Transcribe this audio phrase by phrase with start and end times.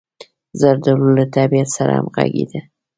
[0.61, 2.61] زردالو له طبعیت سره همغږې ده.